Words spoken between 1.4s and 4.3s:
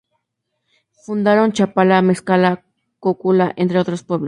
Chapala, Mezcala, Cocula, entre otros pueblos.